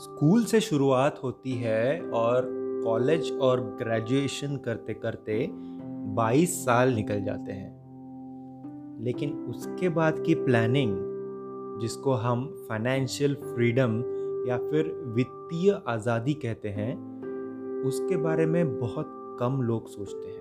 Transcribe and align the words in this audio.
School 0.00 0.44
से 0.44 0.60
शुरुआत 0.60 1.20
होती 1.24 1.52
है 1.52 2.00
और 2.00 2.46
कॉलेज 2.84 3.38
और 3.40 3.60
ग्रेजुएशन 3.60 4.56
करते 4.56 4.94
करते 4.94 5.48
22 6.14 6.64
साल 6.64 6.92
निकल 6.92 7.24
जाते 7.24 7.52
हैं। 7.52 7.80
लेकिन 9.04 9.32
उसके 9.32 9.88
बाद 9.88 10.22
की 10.26 10.34
प्लानिंग, 10.34 10.96
जिसको 11.80 12.12
हम 12.12 12.66
फाइनेंशियल 12.68 13.34
फ्रीडम 13.34 13.98
या 14.48 14.58
फिर 14.58 15.04
वित्तीय 15.16 15.82
आज़ादी 15.88 16.34
कहते 16.34 16.68
हैं, 16.68 16.96
उसके 17.84 18.16
बारे 18.16 18.46
में 18.46 18.78
बहुत 18.78 19.36
कम 19.40 19.62
लोग 19.62 19.88
सोचते 19.88 20.28
हैं। 20.28 20.40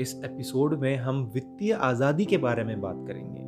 इस 0.00 0.22
एपिसोड 0.24 0.74
में 0.74 0.96
हम 0.96 1.30
वित्तीय 1.34 1.72
आज़ादी 1.72 2.24
के 2.24 2.36
बारे 2.36 2.64
में 2.64 2.80
बात 2.80 3.04
करेंगे। 3.08 3.47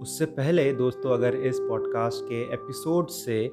उससे 0.00 0.26
पहले 0.26 0.72
दोस्तों, 0.72 1.10
अगर 1.10 1.34
इस 1.36 1.58
पॉडकास्ट 1.58 2.24
के 2.24 2.42
एपिसोड 2.54 3.08
से 3.08 3.46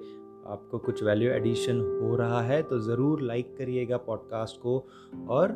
आपको 0.48 0.78
कुछ 0.78 1.04
वैल्यू 1.04 1.32
एडिशन 1.32 1.80
हो 2.02 2.16
रहा 2.16 2.42
है 2.42 2.62
तो 2.64 2.80
ज़रूर 2.80 3.22
लाइक 3.22 3.56
करिएगा 3.58 3.98
पॉडकास्ट 3.98 4.58
को 4.62 4.78
और 5.30 5.52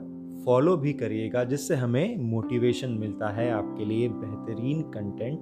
फॉलो 0.45 0.75
भी 0.77 0.93
करिएगा, 0.93 1.43
जिससे 1.43 1.75
हमें 1.75 2.17
मोटिवेशन 2.21 2.91
मिलता 2.91 3.29
है 3.29 3.49
आपके 3.51 3.85
लिए 3.85 4.09
बेहतरीन 4.09 4.81
कंटेंट 4.91 5.41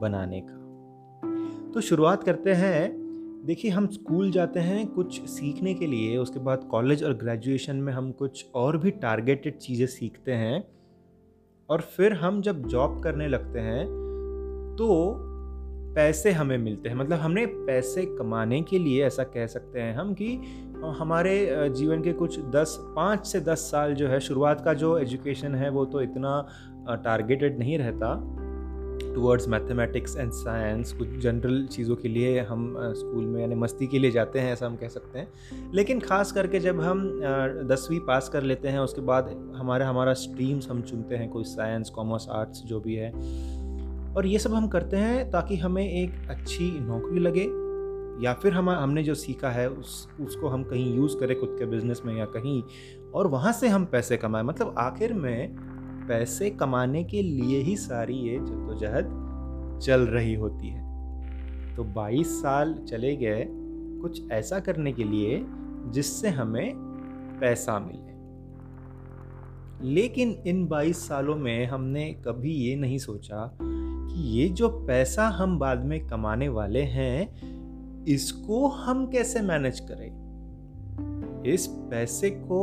बनाने 0.00 0.40
का। 0.40 1.70
तो 1.72 1.80
शुरुआत 1.80 2.24
करते 2.24 2.52
हैं। 2.52 2.98
देखिए, 3.46 3.70
हम 3.70 3.86
स्कूल 3.86 4.30
जाते 4.30 4.60
हैं 4.60 4.86
कुछ 4.86 5.20
सीखने 5.28 5.74
के 5.74 5.86
लिए, 5.86 6.16
उसके 6.16 6.40
बाद 6.40 6.68
कॉलेज 6.70 7.04
और 7.04 7.14
ग्रेजुएशन 7.14 7.76
में 7.76 7.92
हम 7.92 8.10
कुछ 8.12 8.46
और 8.54 8.78
भी 8.78 8.90
टारगेटेड 8.90 9.56
चीज़ें 9.58 9.86
सीखते 9.86 10.32
हैं 10.32 10.62
और 11.68 11.80
फिर 11.80 12.12
हम 12.12 12.40
जब 12.42 12.66
जॉब 12.66 13.02
करने 13.02 13.28
लगते 13.28 13.60
हैं 13.60 14.09
तो 14.80 15.14
पैसे 15.94 16.30
हमें 16.30 16.56
मिलते 16.58 16.88
हैं। 16.88 16.96
मतलब 16.96 17.18
हमने 17.18 17.44
पैसे 17.46 18.04
कमाने 18.08 18.60
के 18.62 18.78
लिए 18.78 19.04
ऐसा 19.06 19.22
कह 19.24 19.46
सकते 19.46 19.80
हैं 19.80 19.94
हम 19.94 20.12
कि 20.14 20.34
हमारे 20.98 21.34
जीवन 21.70 22.02
के 22.02 22.12
कुछ 22.12 22.38
दस, 22.50 22.76
पाँच 22.96 23.26
से 23.26 23.40
दस 23.40 23.70
साल 23.70 23.94
जो 23.94 24.08
है, 24.08 24.20
शुरुआत 24.20 24.64
का 24.64 24.74
जो 24.74 24.96
एजुकेशन 24.98 25.54
है, 25.54 25.70
वो 25.70 25.84
तो 25.84 26.00
इतना 26.02 26.46
टारगेटेड 27.04 27.58
नहीं 27.58 27.78
रहता। 27.78 28.14
टूवर्ड्स 29.14 29.48
मैथमेटिक्स 29.48 30.16
एंड 30.16 30.30
साइंस 30.32 30.92
कुछ 30.92 31.16
जनरल 31.18 31.66
चीज़ों 31.66 31.96
के 31.96 32.08
लिए 32.08 32.40
हम 32.40 32.74
स्कूल 32.96 33.24
में 33.24 33.40
यानी 33.40 33.54
मस्ती 33.54 33.86
के 33.86 33.98
लिए 33.98 34.10
जाते 34.10 34.38
हैं, 34.38 34.52
ऐसा 34.52 34.66
हम 34.66 34.76
कह 34.76 34.88
सकते 34.88 35.18
हैं। 35.18 35.72
लेकिन 35.74 36.00
ख़ास 36.00 36.32
करके 36.32 36.60
जब 36.60 36.80
हम 36.80 37.00
दसवीं 37.68 38.00
पास 38.00 38.28
कर 38.28 38.42
लेते 38.42 38.68
हैं, 38.68 38.78
उसके 38.78 39.00
बाद 39.02 39.30
हमारा 39.56 39.88
हमारा 39.88 40.12
स्ट्रीम्स 40.14 40.70
हम 40.70 40.82
चुनते 40.82 41.16
हैं, 41.16 41.28
कोई 41.28 41.44
साइंस 41.46 41.90
कॉमर्स 41.90 42.28
आर्ट्स 42.30 42.62
जो 42.62 42.80
भी 42.80 42.94
है। 42.94 43.12
और 44.16 44.26
ये 44.26 44.38
सब 44.38 44.54
हम 44.54 44.68
करते 44.68 44.96
हैं 44.96 45.30
ताकि 45.30 45.56
हमें 45.56 45.92
एक 45.92 46.30
अच्छी 46.30 46.80
नौकरी 46.80 47.20
लगे, 47.20 47.60
या 48.26 48.34
फिर 48.34 48.52
हम, 48.52 48.70
हमने 48.70 49.02
जो 49.02 49.14
सीखा 49.14 49.50
है 49.50 49.70
उस, 49.70 50.08
उसको 50.20 50.48
हम 50.48 50.64
कहीं 50.64 50.96
यूज़ 50.96 51.18
करें 51.18 51.40
खुद 51.40 51.56
के 51.58 51.66
बिज़नेस 51.66 52.02
में 52.04 52.18
या 52.18 52.24
कहीं, 52.24 52.62
और 53.14 53.26
वहाँ 53.26 53.52
से 53.52 53.68
हम 53.68 53.84
पैसे 53.84 54.16
कमाएँ। 54.16 54.44
मतलब 54.44 54.74
आखिर 54.78 55.12
में 55.12 55.56
पैसे 56.08 56.50
कमाने 56.50 57.04
के 57.04 57.22
लिए 57.22 57.58
ही 57.58 57.76
सारी 57.76 58.14
ये 58.14 58.38
जद्दोजहद 58.38 59.04
चल 59.82 60.00
रही 60.00 60.34
होती 60.34 60.68
है। 60.68 60.90
तो 61.76 61.84
22 61.84 62.42
साल 62.42 62.74
चले 62.74 63.16
गए 63.16 63.46
कुछ 64.02 64.30
ऐसा 64.32 64.58
करने 64.58 64.92
के 64.92 65.04
लिए 65.04 65.46
जिससे 65.86 66.28
हमें 66.28 66.74
पैसा 67.40 67.78
मिले। 67.78 68.10
लेकिन 69.88 70.42
इन 70.46 70.66
22 70.66 71.08
सालों 71.08 71.36
में 71.36 71.66
हमने 71.66 72.12
कभी 72.12 72.52
ये 72.52 72.76
नहीं 72.76 72.98
सोचा 72.98 73.58
ये 74.20 74.48
जो 74.48 74.68
पैसा 74.68 75.28
हम 75.28 75.58
बाद 75.58 75.84
में 75.84 76.06
कमाने 76.06 76.48
वाले 76.48 76.82
हैं, 76.82 78.04
इसको 78.04 78.68
हम 78.68 79.06
कैसे 79.06 79.40
मैनेज 79.40 79.80
करें? 79.80 80.10
इस 81.46 81.66
पैसे 81.66 82.30
को 82.30 82.62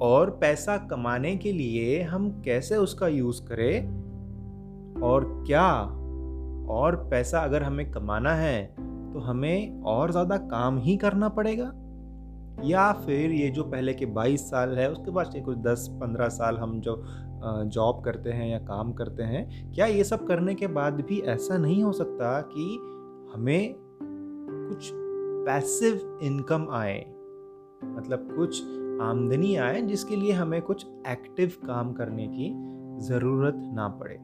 और 0.00 0.30
पैसा 0.30 0.76
कमाने 0.76 1.36
के 1.36 1.52
लिए 1.52 2.02
हम 2.02 2.42
कैसे 2.42 2.76
उसका 2.76 3.08
यूज़ 3.08 3.42
करें? 3.42 3.86
और 5.02 5.44
क्या 5.46 5.72
और 6.68 6.96
पैसा 7.10 7.40
अगर 7.40 7.62
हमें 7.62 7.90
कमाना 7.90 8.34
है 8.34 8.64
तो 9.12 9.18
हमें 9.18 9.82
और 9.82 10.10
ज़्यादा 10.10 10.36
काम 10.36 10.78
ही 10.78 10.96
करना 10.96 11.28
पड़ेगा? 11.28 11.72
या 12.64 12.92
फिर 12.92 13.30
ये 13.30 13.48
जो 13.50 13.62
पहले 13.64 13.94
के 13.94 14.06
22 14.06 14.48
साल 14.50 14.76
है, 14.78 14.90
उसके 14.92 15.10
बाद 15.10 15.30
से 15.32 15.40
कुछ 15.40 15.58
10-15 15.58 16.28
साल 16.28 16.56
हम 16.56 16.80
जो 16.80 17.02
जॉब 17.44 18.02
करते 18.04 18.30
हैं 18.30 18.48
या 18.48 18.58
काम 18.58 18.92
करते 18.92 19.22
हैं, 19.22 19.72
क्या 19.74 19.86
ये 19.86 20.04
सब 20.04 20.26
करने 20.26 20.54
के 20.54 20.66
बाद 20.66 21.00
भी 21.00 21.20
ऐसा 21.20 21.56
नहीं 21.58 21.82
हो 21.82 21.92
सकता 21.92 22.40
कि 22.40 22.78
हमें 23.34 23.74
कुछ 23.78 24.90
पैसिव 25.46 26.18
इनकम 26.22 26.68
आए? 26.70 26.98
मतलब 27.96 28.28
कुछ 28.36 28.62
आमदनी 29.02 29.56
आए 29.56 29.80
जिसके 29.82 30.16
लिए 30.16 30.32
हमें 30.32 30.60
कुछ 30.62 30.86
एक्टिव 31.08 31.52
काम 31.66 31.92
करने 31.92 32.26
की 32.28 32.52
ज़रूरत 33.06 33.54
ना 33.74 33.88
पड़े। 34.02 34.18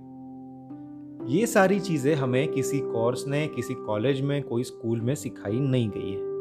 ये 1.35 1.47
सारी 1.47 1.81
चीज़ें 1.81 2.15
हमें 2.15 2.49
किसी 2.49 2.79
कोर्स 2.81 3.27
ने, 3.29 3.47
किसी 3.47 3.75
कॉलेज 3.75 4.21
में, 4.21 4.43
कोई 4.43 4.63
स्कूल 4.65 5.01
में 5.01 5.15
सिखाई 5.15 5.61
नहीं 5.61 5.89
गई 5.89 6.11
है। 6.11 6.38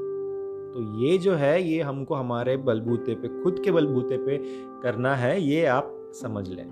तो 0.77 0.99
ये 1.01 1.17
जो 1.17 1.33
है, 1.33 1.63
ये 1.63 1.81
हमको 1.81 2.15
हमारे 2.15 2.57
बलबूते 2.57 3.15
पे, 3.15 3.43
खुद 3.43 3.61
के 3.65 3.71
बलबूते 3.71 4.17
पे 4.17 4.37
करना 4.83 5.15
है, 5.15 5.41
ये 5.41 5.65
आप 5.65 6.11
समझ 6.13 6.49
लें। 6.49 6.69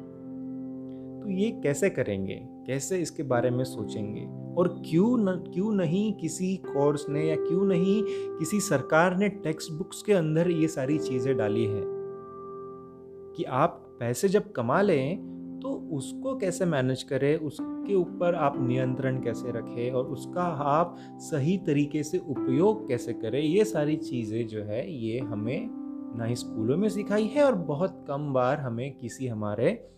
तो 1.23 1.29
ये 1.29 1.51
कैसे 1.51 1.89
करेंगे? 1.89 2.47
कैसे 2.67 2.97
इसके 2.97 3.23
बारे 3.23 3.49
में 3.49 3.63
सोचेंगे? 3.63 4.53
और 4.61 4.67
क्यों 4.89 5.17
न, 5.17 5.51
क्यों 5.53 5.71
नहीं 5.71 6.13
किसी 6.13 6.57
कोर्स 6.57 7.09
ने 7.09 7.25
या 7.25 7.35
क्यों 7.35 7.65
नहीं 7.65 8.03
किसी 8.39 8.59
सरकार 8.59 9.17
ने 9.17 9.29
टेक्स्ट 9.29 9.71
बुक्स 9.71 10.01
के 10.01 10.13
अंदर 10.13 10.51
ये 10.51 10.67
सारी 10.67 10.97
चीज़ें 10.97 11.37
डाली 11.37 11.65
हैं? 11.65 11.83
कि 13.37 13.43
आप 13.43 13.97
पैसे 13.99 14.29
जब 14.29 14.51
कमा 14.51 14.81
लें 14.81 15.34
उसको 15.91 16.35
कैसे 16.37 16.65
मैनेज 16.65 17.03
करें? 17.03 17.35
उसके 17.37 17.95
ऊपर 17.95 18.35
आप 18.35 18.55
नियंत्रण 18.59 19.21
कैसे 19.21 19.51
रखें? 19.51 19.91
और 19.91 20.05
उसका 20.05 20.43
आप 20.43 20.95
सही 20.99 21.57
तरीके 21.57 22.03
से 22.03 22.17
उपयोग 22.17 22.87
कैसे 22.87 23.13
करें? 23.13 23.41
ये 23.41 23.65
सारी 23.65 23.95
चीज़ें 23.95 24.47
जो 24.47 24.63
है, 24.63 24.93
ये 24.93 25.19
हमें 25.19 25.69
ना 26.17 26.25
ही 26.25 26.35
स्कूलों 26.35 26.77
में 26.77 26.89
सिखाई 26.89 27.25
है 27.25 27.43
और 27.43 27.55
बहुत 27.55 28.05
कम 28.07 28.33
बार 28.33 28.59
हमें 28.59 28.97
किसी 28.97 29.27
हमारे 29.27 29.91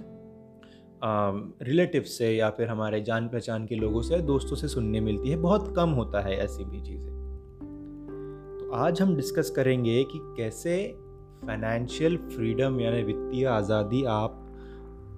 रिलेटिव 1.03 2.01
से 2.01 2.31
या 2.31 2.49
फिर 2.49 2.67
हमारे 2.67 3.01
जान 3.01 3.27
पहचान 3.27 3.65
के 3.65 3.75
लोगों 3.75 4.01
से, 4.01 4.17
दोस्तों 4.17 4.55
से 4.55 4.67
सुनने 4.67 4.99
मिलती 4.99 5.29
है। 5.29 5.37
बहुत 5.37 5.75
कम 5.75 5.89
होता 5.89 6.21
है 6.21 6.37
ऐसी 6.37 6.65
भी 6.65 6.81
चीज़ें। 6.81 7.11
तो 8.59 8.71
आज 8.71 9.01
हम 9.01 9.15
डिस्कस 9.15 9.49
करेंगे 9.49 10.03
कि 10.03 10.19
कैसे 10.37 10.95
फाइनेंशियल 11.45 12.17
फ्रीडम 12.17 12.79
यानी 12.79 13.03
वित्तीय 13.03 13.45
आज़ादी 13.45 14.03
आप 14.03 14.43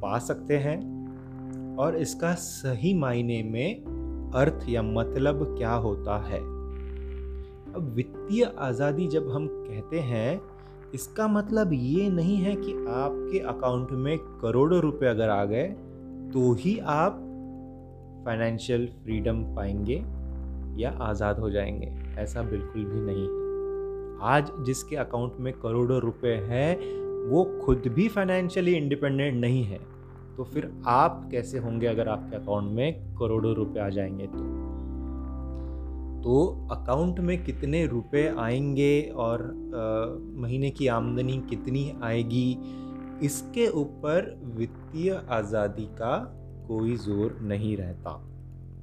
पा 0.01 0.17
सकते 0.19 0.57
हैं। 0.57 0.77
और 1.77 1.95
इसका 1.95 2.33
सही 2.33 2.93
मायने 2.93 3.41
में 3.43 4.31
अर्थ 4.35 4.69
या 4.69 4.81
मतलब 4.83 5.43
क्या 5.57 5.73
होता 5.73 6.17
है? 6.23 6.39
अब 7.75 7.91
वित्तीय 7.95 8.43
आज़ादी 8.59 9.07
जब 9.07 9.29
हम 9.29 9.47
कहते 9.47 9.99
हैं, 9.99 10.41
इसका 10.93 11.27
मतलब 11.27 11.73
ये 11.73 12.09
नहीं 12.09 12.37
है 12.37 12.55
कि 12.55 12.73
आपके 12.73 13.39
अकाउंट 13.39 13.91
में 13.91 14.17
करोड़ों 14.17 14.79
रुपए 14.79 15.05
अगर 15.05 15.29
आ 15.29 15.43
गए 15.45 15.67
तो 16.33 16.53
ही 16.53 16.77
आप 16.79 17.19
फाइनेंशियल 18.25 18.87
फ्रीडम 19.03 19.43
पाएँगे 19.55 20.03
या 20.81 20.89
आज़ाद 21.01 21.39
हो 21.39 21.49
जाएँगे। 21.49 21.87
ऐसा 22.21 22.41
बिल्कुल 22.41 22.85
भी 22.85 22.99
नहीं 23.01 23.27
आज 24.21 24.51
जिसके 24.65 24.95
अकाउंट 24.95 25.33
में 25.39 25.53
करोड़ों 25.53 25.99
रुपए 26.01 26.33
हैं 26.49 26.75
वो 27.27 27.61
खुद 27.65 27.83
भी 27.87 28.07
फाइनेंशियली 28.07 28.73
इंडिपेंडेंट 28.73 29.41
नहीं 29.41 29.63
है 29.63 29.79
तो 30.37 30.43
फिर 30.43 30.71
आप 30.85 31.29
कैसे 31.31 31.57
होंगे 31.57 31.87
अगर 31.87 32.07
आपके 32.07 32.35
अकाउंट 32.35 32.71
में 32.71 33.15
करोड़ों 33.15 33.55
रुपए 33.55 33.79
आ 33.79 33.89
जाएँगे 33.89 34.27
तो? 34.27 34.69
तो 36.23 36.67
अकाउंट 36.71 37.19
में 37.19 37.43
कितने 37.43 37.85
रुपए 37.85 38.35
आएँगे 38.39 39.01
और 39.15 39.41
आ, 39.41 40.41
महीने 40.41 40.69
की 40.69 40.87
आमदनी 40.87 41.43
कितनी 41.49 41.93
आएगी 42.03 42.59
इसके 43.23 43.67
ऊपर 43.67 44.41
वित्तीय 44.43 45.21
आज़ादी 45.29 45.85
का 45.85 46.35
कोई 46.67 46.95
ज़ोर 46.95 47.39
नहीं 47.41 47.77
रहता। 47.77 48.29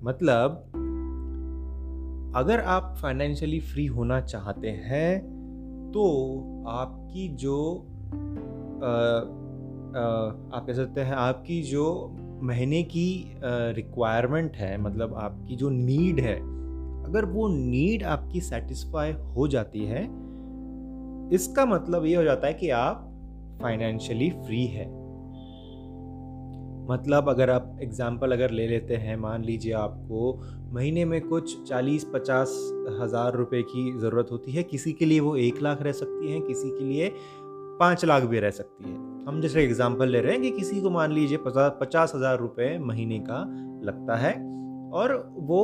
मतलब 0.02 0.72
अगर 2.36 2.60
आप 2.60 2.96
फाइनेंशियली 3.02 3.60
फ्री 3.60 3.86
होना 3.86 4.20
चाहते 4.20 4.68
हैं 4.68 5.36
तो 5.94 6.04
आपकी 6.68 7.28
जो 7.28 7.86
आप 10.52 10.64
कह 10.66 10.72
सकते 10.72 11.00
हैं 11.00 11.14
आपकी 11.14 11.62
जो 11.62 11.84
महीने 12.42 12.82
की 12.82 13.08
रिक्वायरमेंट 13.76 14.56
है 14.56 14.76
मतलब 14.78 15.14
आपकी 15.14 15.56
जो 15.56 15.70
नीड 15.70 16.20
है, 16.20 16.36
अगर 17.04 17.24
वो 17.24 17.48
नीड 17.48 18.02
आपकी 18.04 18.40
सेटिस्फाई 18.40 19.12
हो 19.12 19.48
जाती 19.48 19.84
है, 19.84 20.02
इसका 21.34 21.64
मतलब 21.66 22.04
ये 22.06 22.14
हो 22.16 22.22
जाता 22.22 22.46
है 22.46 22.54
कि 22.54 22.70
आप 22.70 23.02
फाइनेंशियली 23.62 24.30
फ्री 24.30 24.64
है। 24.66 24.86
मतलब 26.88 27.28
अगर 27.28 27.50
आप 27.50 27.78
एग्ज़ाम्पल 27.82 28.32
अगर 28.32 28.50
ले 28.50 28.66
लेते 28.68 28.96
हैं, 28.96 29.16
मान 29.16 29.44
लीजिए 29.44 29.72
आपको 29.72 30.40
महीने 30.74 31.04
में 31.04 31.20
कुछ 31.20 31.56
चालीस 31.68 32.04
पचास 32.14 32.48
हज़ार 33.00 33.34
रुपए 33.34 33.62
की 33.62 33.90
ज़रूरत 33.98 34.28
होती 34.32 34.52
है, 34.52 34.62
किसी 34.62 34.92
के 34.92 35.04
लिए 35.04 35.20
वो 35.20 35.36
एक 35.36 35.62
लाख 35.62 35.82
रह 35.82 35.92
सकती 35.92 36.32
है, 36.32 36.40
किसी 36.40 36.70
के 36.70 36.84
लिए 36.84 37.08
पाँच 37.80 38.04
लाख 38.04 38.22
भी 38.22 38.40
रह 38.40 38.50
सकती 38.50 38.84
है। 38.84 38.94
हम 39.26 39.40
जैसे 39.40 39.62
एग्ज़ाम्पल 39.64 40.08
ले 40.08 40.20
रहे 40.20 40.32
हैं 40.32 40.42
कि 40.42 40.50
किसी 40.50 40.80
को 40.80 40.90
मान 40.90 41.12
लीजिए 41.12 41.38
पचास 41.38 41.72
पचास 41.80 42.12
हज़ार 42.14 42.38
रुपये 42.38 42.78
महीने 42.80 43.18
का 43.20 43.42
लगता 43.82 44.16
है 44.16 44.32
और 44.92 45.14
वो 45.36 45.62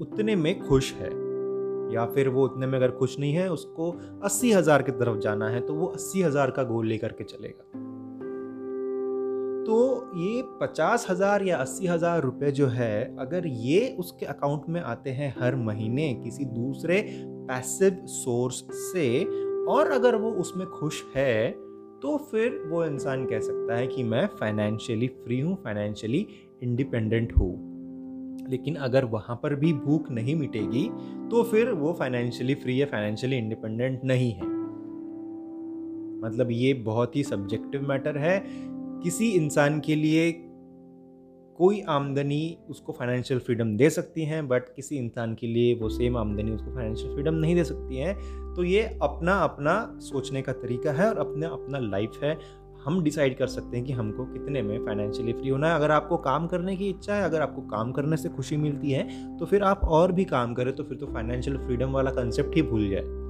उतने 0.00 0.36
में 0.36 0.58
खुश 0.60 0.92
है 0.94 1.10
या 1.94 2.04
फिर 2.06 2.28
वो 2.28 2.44
उतने 2.44 2.66
में 2.66 2.78
अगर 2.78 2.90
खुश 2.90 3.18
नहीं 3.18 3.32
है, 3.32 3.50
उसको 3.50 3.90
अस्सी 4.24 4.52
हज़ार 4.52 4.82
की 4.82 4.92
तरफ़ 4.92 5.18
जाना 5.18 5.48
है 5.48 5.60
तो 5.60 5.74
वो 5.74 5.86
अस्सी 5.88 6.22
हज़ार 6.22 6.50
का 6.50 6.62
गोल 6.64 6.86
लेकर 6.86 7.12
के 7.12 7.24
चलेगा। 7.24 7.80
तो 9.64 9.76
ये 10.16 10.42
पचास 10.60 11.06
हज़ार 11.10 11.42
या 11.42 11.56
अस्सी 11.56 11.86
हज़ार 11.86 12.22
रुपये 12.22 12.50
जो 12.52 12.66
है, 12.66 13.16
अगर 13.18 13.46
ये 13.46 13.96
उसके 13.98 14.26
अकाउंट 14.26 14.62
में 14.68 14.80
आते 14.80 15.10
हैं 15.10 15.34
हर 15.40 15.56
महीने 15.58 16.12
किसी 16.14 16.44
दूसरे 16.46 17.00
पैसिव 17.48 18.00
सोर्स 18.06 18.64
से 18.72 19.08
और 19.68 19.90
अगर 19.90 20.16
वो 20.16 20.30
उसमें 20.30 20.66
खुश 20.66 21.04
है 21.16 21.50
तो 22.02 22.16
फिर 22.30 22.68
वो 22.68 22.84
इंसान 22.84 23.26
कह 23.26 23.40
सकता 23.40 23.76
है 23.76 23.86
कि 23.86 24.02
मैं 24.02 24.26
फाइनेंशियली 24.26 25.06
फ्री 25.06 25.40
हूँ 25.40 25.56
फाइनेंशियली 25.64 26.26
इंडिपेंडेंट 26.62 27.36
हूँ। 27.36 28.48
लेकिन 28.50 28.74
अगर 28.74 29.04
वहाँ 29.04 29.40
पर 29.42 29.54
भी 29.54 29.72
भूख 29.72 30.10
नहीं 30.10 30.36
मिटेगी 30.36 30.88
तो 31.30 31.42
फिर 31.42 31.70
वो 31.70 31.92
फाइनेंशियली 31.92 32.54
फ्री 32.54 32.82
या 32.82 32.86
फाइनेंशियली 32.86 33.36
इंडिपेंडेंट 33.36 34.00
नहीं 34.04 34.32
है। 34.32 34.46
मतलब 36.20 36.48
ये 36.50 36.74
बहुत 36.74 37.16
ही 37.16 37.24
सब्जेक्टिव 37.24 37.88
मैटर 37.88 38.18
है। 38.18 38.44
किसी 39.02 39.30
इंसान 39.30 39.80
के 39.80 39.94
लिए 39.94 40.32
कोई 41.58 41.80
आमदनी 41.88 42.56
उसको 42.70 42.92
फाइनेंशियल 42.92 43.40
फ्रीडम 43.40 43.76
दे 43.76 43.90
सकती 43.90 44.24
हैं 44.24 44.46
बट 44.48 44.68
किसी 44.76 44.96
इंसान 44.96 45.34
के 45.34 45.46
लिए 45.46 45.74
वो 45.74 45.88
सेम 45.88 46.16
आमदनी 46.16 46.50
उसको 46.50 46.74
फाइनेंशियल 46.74 47.12
फ्रीडम 47.14 47.34
नहीं 47.34 47.54
दे 47.54 47.64
सकती 47.64 47.96
हैं। 47.96 48.14
तो 48.54 48.64
ये 48.64 48.82
अपना 49.02 49.38
अपना 49.40 49.74
सोचने 50.02 50.42
का 50.42 50.52
तरीका 50.54 50.92
है 50.92 51.08
और 51.08 51.18
अपना 51.18 51.48
अपना 51.48 51.78
लाइफ 51.80 52.18
है। 52.22 52.36
हम 52.84 53.02
डिसाइड 53.02 53.36
कर 53.38 53.46
सकते 53.46 53.76
हैं 53.76 53.86
कि 53.86 53.92
हमको 53.92 54.24
कितने 54.24 54.62
में 54.62 54.84
फाइनेंशियली 54.86 55.32
फ्री 55.32 55.48
होना 55.48 55.68
है। 55.68 55.74
अगर 55.74 55.90
आपको 55.90 56.16
काम 56.18 56.46
करने 56.46 56.76
की 56.76 56.88
इच्छा 56.88 57.14
है, 57.14 57.24
अगर 57.24 57.40
आपको 57.40 57.62
काम 57.68 57.92
करने 57.92 58.16
से 58.16 58.28
खुशी 58.28 58.56
मिलती 58.56 58.90
है 58.90 59.36
तो 59.38 59.46
फिर 59.46 59.62
आप 59.62 59.84
और 59.84 60.12
भी 60.12 60.24
काम 60.26 60.54
करें 60.54 60.74
तो 60.76 60.84
फिर 60.84 60.98
तो 60.98 61.06
फाइनेंशियल 61.06 61.58
फ्रीडम 61.58 61.92
वाला 61.92 62.10
कंसेप्ट 62.10 62.56
ही 62.56 62.62
भूल 62.62 62.88
जाए। 62.90 63.20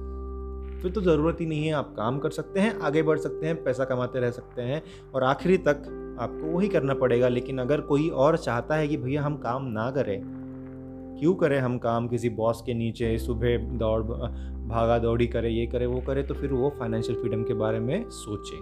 फिर 0.81 0.91
तो 0.91 1.01
ज़रूरत 1.01 1.37
ही 1.41 1.45
नहीं 1.45 1.65
है, 1.67 1.73
आप 1.73 1.93
काम 1.97 2.17
कर 2.19 2.29
सकते 2.31 2.59
हैं, 2.59 2.79
आगे 2.79 3.03
बढ़ 3.03 3.17
सकते 3.19 3.47
हैं, 3.47 3.63
पैसा 3.63 3.85
कमाते 3.85 4.19
रह 4.19 4.31
सकते 4.31 4.61
हैं 4.61 4.81
और 5.13 5.23
आखिरी 5.23 5.57
तक 5.59 5.83
आपको 6.19 6.51
वही 6.51 6.67
करना 6.67 6.93
पड़ेगा, 6.93 7.27
लेकिन 7.27 7.57
अगर 7.57 7.81
कोई 7.81 8.09
और 8.09 8.37
चाहता 8.37 8.75
है 8.75 8.87
कि 8.87 8.97
भैया 8.97 9.23
हम 9.23 9.37
काम 9.37 9.65
ना 9.65 9.89
करें, 9.91 10.21
क्यों 11.19 11.33
करें 11.33 11.59
हम 11.59 11.77
काम? 11.77 12.07
किसी 12.07 12.29
बॉस 12.29 12.61
के 12.65 12.73
नीचे 12.73 13.17
सुबह 13.17 13.57
दौड़ 13.77 14.01
भागा 14.01 14.97
दौड़ी 14.99 15.27
करे, 15.27 15.49
ये 15.49 15.65
करे, 15.67 15.85
वो 15.85 16.01
करे 16.01 16.23
तो 16.23 16.33
फिर 16.33 16.53
वो 16.53 16.69
फाइनेंशियल 16.79 17.19
फ्रीडम 17.19 17.43
के 17.43 17.53
बारे 17.53 17.79
में 17.79 18.09
सोचे। 18.09 18.57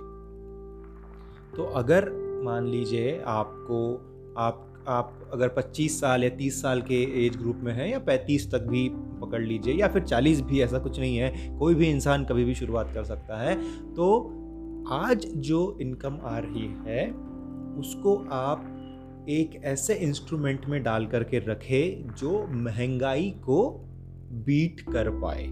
तो 1.58 1.64
अगर 1.76 2.10
मान 2.44 2.68
लीजिए 2.68 3.22
आपको, 3.28 3.94
आप 4.38 4.68
आप 4.88 5.14
अगर 5.34 5.48
25 5.48 6.00
साल 6.02 6.24
या 6.24 6.30
30 6.30 6.62
साल 6.62 6.82
के 6.82 7.02
एज 7.26 7.36
ग्रुप 7.38 7.58
में 7.64 7.72
हैं 7.74 7.88
या 7.90 8.00
35 8.00 8.52
तक 8.52 8.62
भी 8.62 8.88
पकड़ 9.22 9.42
लीजिए 9.42 9.74
या 9.74 9.88
फिर 9.88 10.04
40 10.04 10.42
भी, 10.42 10.62
ऐसा 10.62 10.80
कुछ 10.80 11.00
नहीं 11.00 11.18
है, 11.18 11.58
कोई 11.60 11.76
भी 11.76 11.90
इंसान 11.90 12.24
कभी 12.26 12.46
भी 12.46 12.56
शुरुआत 12.56 12.94
कर 12.94 13.04
सकता 13.04 13.38
है। 13.42 13.56
तो 13.94 14.08
आज 14.92 15.26
जो 15.38 15.78
इनकम 15.82 16.18
आ 16.24 16.38
रही 16.38 16.66
है 16.88 17.06
उसको 17.82 18.16
आप 18.32 19.26
एक 19.30 19.62
ऐसे 19.64 19.94
इंस्ट्रूमेंट 19.94 20.66
में 20.66 20.84
डाल 20.84 21.06
करके 21.06 21.40
रखे 21.40 22.06
जो 22.20 22.48
महँगाई 22.48 23.30
को 23.30 23.70
बीट 24.32 24.82
कर 24.82 25.10
पाए। 25.10 25.48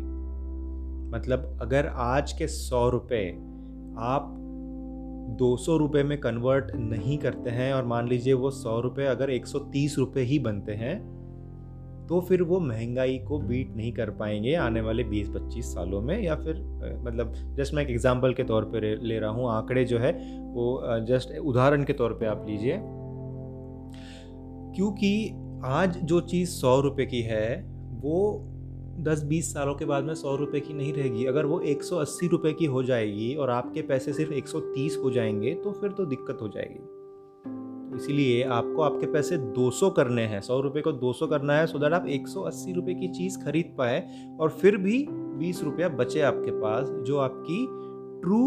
मतलब 1.12 1.60
अगर 1.62 1.88
आज 1.88 2.34
के 2.34 2.48
सौ 2.48 2.90
रुपये 2.90 3.30
आप 4.00 4.36
दो 5.40 5.58
सौ 5.58 5.78
रुपये 5.78 6.04
में 6.04 6.20
कन्वर्ट 6.20 6.72
नहीं 6.76 7.18
करते 7.18 7.50
हैं 7.50 7.74
और 7.74 7.86
मान 7.86 8.08
लीजिए 8.08 8.34
वो 8.34 8.52
सौ 8.52 8.80
रुपये 8.80 9.06
अगर 9.06 9.30
एक 9.30 9.48
सौ 9.48 9.60
तीस 9.60 9.98
रुपये 9.98 10.24
ही 10.24 10.40
बनते 10.40 10.72
हैं 10.72 11.19
तो 12.10 12.20
फिर 12.22 12.42
वो 12.44 12.60
महँगाई 12.60 13.18
को 13.18 13.40
बीट 13.40 13.76
नहीं 13.76 13.92
कर 13.94 14.10
पाएँगे 14.10 14.54
आने 14.58 14.82
वाले 14.82 15.04
20-25 15.04 15.66
सालों 15.66 16.02
में 16.02 16.22
या 16.22 16.36
फिर 16.36 16.62
मतलब 17.06 17.34
जस्ट 17.58 17.74
मैं 17.74 17.84
एक 17.84 17.90
एग्जांपल 17.90 18.34
के 18.34 18.44
तौर 18.44 18.66
पर 18.66 18.86
ले 19.02 19.20
रहा 19.20 19.30
हूँ, 19.30 19.50
आंकड़े 19.50 19.86
जो 19.86 20.00
है 20.00 20.12
वो 20.54 20.82
जस्ट 21.08 21.38
उदाहरण 21.40 21.84
के 21.84 21.94
तौर 21.94 22.14
पे 22.14 22.26
आप 22.26 22.46
लीजिए। 22.50 22.80
क्योंकि 24.76 25.30
आज 25.66 25.98
जो 25.98 26.22
चीज़ 26.22 26.50
सौ 26.50 26.80
रुपये 26.82 27.06
की 27.06 27.22
है, 27.22 27.62
वो 28.02 28.46
दस 29.00 29.24
बीस 29.24 29.54
सालों 29.54 29.76
के 29.76 29.86
बाद 29.86 30.04
में 30.04 30.14
सौ 30.16 30.36
रुपये 30.36 30.62
की 30.62 30.74
नहीं 30.74 30.94
रहेगी। 30.94 31.26
अगर 31.26 31.46
वो 31.46 31.60
एक 31.62 31.84
सौ 31.84 31.98
अस्सी 31.98 32.28
रुपये 32.28 32.54
की 32.54 32.66
हो 32.66 32.84
जाएगी 32.84 33.34
और 33.36 33.50
आपके 33.50 33.82
पैसे 33.82 34.14
सिर्फ़ 34.14 34.34
एक 34.34 34.48
सौ 34.48 34.60
तीस 34.60 34.98
हो 35.04 35.12
जाएँगे 35.12 35.54
तो 35.56 35.72
फिर 35.72 35.92
तो 35.92 36.06
दिक्कत 36.06 36.38
हो 36.42 36.48
जाएगी। 36.48 36.80
इसीलिए 38.00 38.44
आपको 38.44 38.82
आपके 38.82 39.12
पैसे 39.12 39.38
200 39.56 39.90
करने 39.90 40.22
हैं, 40.24 40.42
सौ 40.42 40.60
रुपये 40.62 40.82
को 40.82 40.92
200 40.96 41.28
करना 41.28 41.54
है 41.54 41.66
सो 41.68 41.80
दैट 41.80 41.94
आप 41.94 42.08
एक 42.08 42.28
सौ 42.28 42.42
अस्सी 42.44 42.74
रुपये 42.74 42.96
की 42.96 43.08
चीज़ 43.08 43.38
खरीद 43.46 43.74
पाए, 43.78 44.04
और 44.40 44.50
फिर 44.52 44.78
भी 44.78 45.06
बीस 45.10 45.64
रुपया 45.64 45.90
बचे 45.90 46.22
आपके 46.22 46.52
पास, 46.52 46.90
जो 46.90 47.18
आपकी 47.18 47.66
ट्रू 48.22 48.42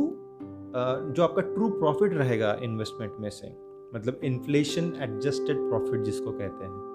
जो 0.74 1.22
आपका 1.22 1.42
ट्रू 1.44 1.68
प्रॉफिट 1.70 2.12
रहेगा 2.14 2.56
इन्वेस्टमेंट 2.62 3.12
में 3.20 3.28
से 3.30 3.48
मतलब 3.94 4.20
इन्फ्लेशन 4.24 4.92
एडजस्टेड 5.02 5.56
प्रॉफिट 5.58 6.02
जिसको 6.02 6.30
कहते 6.30 6.64
हैं। 6.64 6.90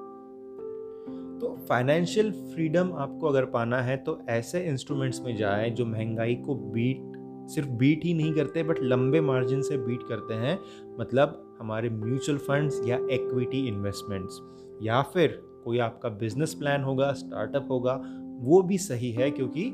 तो 1.41 1.55
फाइनेंशियल 1.69 2.31
फ्रीडम 2.53 2.91
आपको 2.95 3.27
अगर 3.27 3.45
पाना 3.47 3.81
है 3.81 3.97
तो 3.97 4.17
ऐसे 4.29 4.63
इंस्ट्रूमेंट्स 4.65 5.21
में 5.21 5.35
जाए 5.37 5.69
जो 5.69 5.85
महँगाई 5.85 6.35
को 6.35 6.55
बीट 6.73 7.16
सिर्फ़ 7.47 7.69
बीट 7.69 8.03
ही 8.05 8.13
नहीं 8.13 8.33
करते, 8.33 8.63
बट 8.63 8.79
लंबे 8.81 9.21
मार्जिन 9.21 9.61
से 9.61 9.77
बीट 9.77 10.03
करते 10.09 10.33
हैं 10.33 10.59
मतलब 10.99 11.43
हमारे 11.59 11.89
म्यूचुअल 11.89 12.37
फंड्स 12.37 12.81
या 12.85 12.97
एक्विटी 13.11 13.67
इन्वेस्टमेंट्स 13.67 14.39
या 14.83 15.01
फिर 15.13 15.41
कोई 15.65 15.79
आपका 15.79 16.09
बिज़नेस 16.09 16.53
प्लान 16.53 16.83
होगा 16.83 17.11
स्टार्टअप 17.13 17.67
होगा, 17.71 18.01
वो 18.39 18.61
भी 18.61 18.77
सही 18.77 19.11
है 19.11 19.29
क्योंकि 19.31 19.69